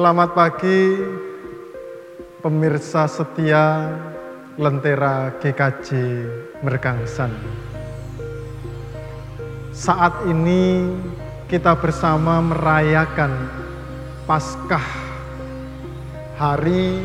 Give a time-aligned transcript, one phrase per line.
[0.00, 0.96] Selamat pagi
[2.40, 3.84] pemirsa setia
[4.56, 5.88] Lentera GKJ
[6.64, 7.28] Mergangsan.
[9.76, 10.88] Saat ini
[11.52, 13.28] kita bersama merayakan
[14.24, 14.88] Paskah
[16.40, 17.04] hari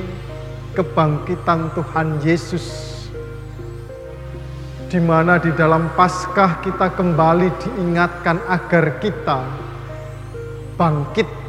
[0.71, 2.95] kebangkitan Tuhan Yesus
[4.87, 9.43] di mana di dalam Paskah kita kembali diingatkan agar kita
[10.79, 11.44] bangkit.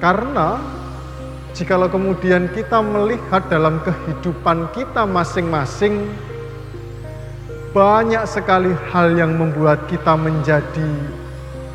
[0.00, 0.56] Karena
[1.52, 6.08] jikalau kemudian kita melihat dalam kehidupan kita masing-masing,
[7.76, 10.88] banyak sekali hal yang membuat kita menjadi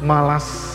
[0.02, 0.74] malas.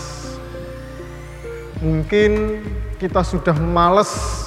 [1.82, 2.62] Mungkin
[3.02, 4.46] kita sudah malas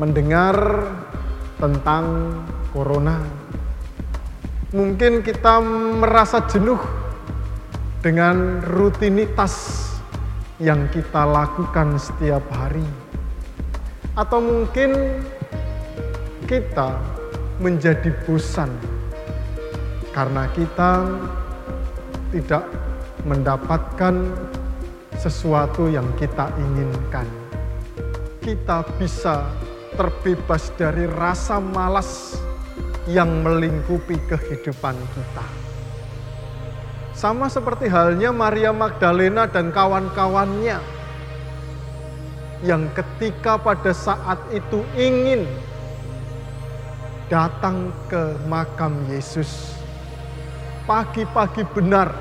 [0.00, 0.88] mendengar
[1.60, 2.32] tentang
[2.72, 3.20] corona.
[4.72, 5.60] Mungkin kita
[6.00, 6.80] merasa jenuh
[8.00, 9.87] dengan rutinitas
[10.58, 12.82] yang kita lakukan setiap hari,
[14.18, 15.22] atau mungkin
[16.50, 16.98] kita
[17.62, 18.70] menjadi bosan
[20.14, 21.06] karena kita
[22.34, 22.66] tidak
[23.22, 24.34] mendapatkan
[25.18, 27.26] sesuatu yang kita inginkan.
[28.42, 29.46] Kita bisa
[29.98, 32.38] terbebas dari rasa malas
[33.10, 35.67] yang melingkupi kehidupan kita.
[37.18, 40.78] Sama seperti halnya Maria Magdalena dan kawan-kawannya
[42.62, 45.42] yang ketika pada saat itu ingin
[47.26, 49.74] datang ke makam Yesus.
[50.86, 52.14] Pagi-pagi benar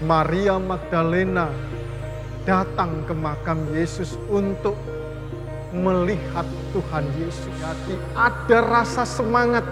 [0.00, 1.52] Maria Magdalena
[2.48, 4.80] datang ke makam Yesus untuk
[5.68, 7.52] melihat Tuhan Yesus.
[7.60, 9.68] Jadi ada rasa semangat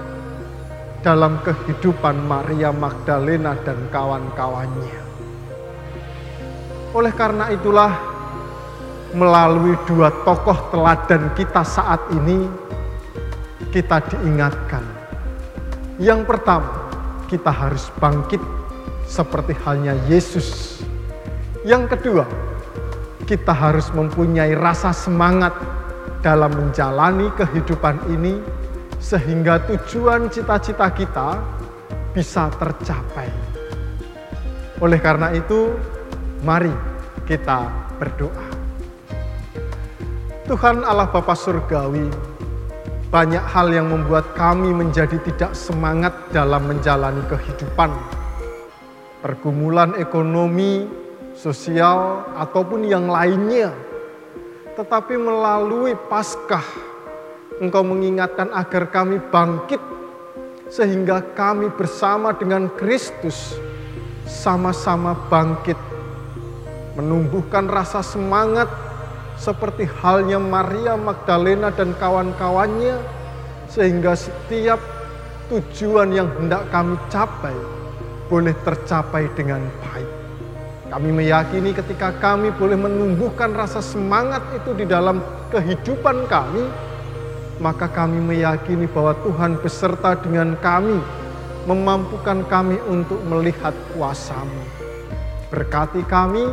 [1.06, 4.98] dalam kehidupan Maria Magdalena dan kawan-kawannya.
[6.90, 7.94] Oleh karena itulah,
[9.14, 12.50] melalui dua tokoh teladan kita saat ini,
[13.70, 14.82] kita diingatkan.
[16.02, 16.90] Yang pertama,
[17.30, 18.42] kita harus bangkit
[19.06, 20.82] seperti halnya Yesus.
[21.62, 22.26] Yang kedua,
[23.30, 25.54] kita harus mempunyai rasa semangat
[26.18, 28.42] dalam menjalani kehidupan ini
[28.98, 31.40] sehingga tujuan cita-cita kita
[32.16, 33.28] bisa tercapai.
[34.80, 35.72] Oleh karena itu,
[36.44, 36.72] mari
[37.24, 38.46] kita berdoa.
[40.46, 42.06] Tuhan Allah Bapa Surgawi,
[43.10, 47.90] banyak hal yang membuat kami menjadi tidak semangat dalam menjalani kehidupan.
[49.24, 50.86] Pergumulan ekonomi,
[51.34, 53.74] sosial, ataupun yang lainnya.
[54.78, 56.62] Tetapi melalui Paskah
[57.56, 59.80] Engkau mengingatkan agar kami bangkit
[60.68, 63.56] sehingga kami bersama dengan Kristus
[64.28, 65.78] sama-sama bangkit
[67.00, 68.68] menumbuhkan rasa semangat
[69.40, 72.98] seperti halnya Maria Magdalena dan kawan-kawannya
[73.72, 74.80] sehingga setiap
[75.48, 77.54] tujuan yang hendak kami capai
[78.26, 80.10] boleh tercapai dengan baik.
[80.86, 85.18] Kami meyakini ketika kami boleh menumbuhkan rasa semangat itu di dalam
[85.50, 86.62] kehidupan kami,
[87.56, 91.00] maka kami meyakini bahwa Tuhan beserta dengan kami,
[91.64, 94.62] memampukan kami untuk melihat kuasamu.
[95.48, 96.44] Berkati kami,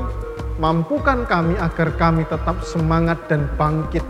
[0.57, 4.05] mampukan kami agar kami tetap semangat dan bangkit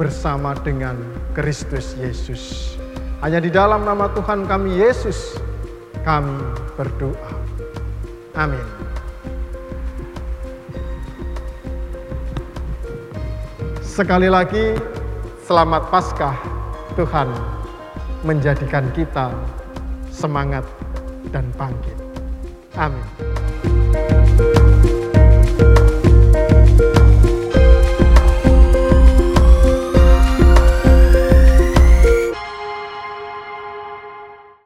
[0.00, 0.96] bersama dengan
[1.36, 2.74] Kristus Yesus.
[3.20, 5.36] Hanya di dalam nama Tuhan kami Yesus,
[6.00, 6.40] kami
[6.72, 7.30] berdoa.
[8.32, 8.64] Amin.
[13.84, 14.72] Sekali lagi,
[15.50, 16.38] Selamat Paskah,
[16.94, 17.26] Tuhan
[18.22, 19.34] menjadikan kita
[20.06, 20.62] semangat
[21.34, 21.98] dan bangkit.
[22.78, 23.02] Amin.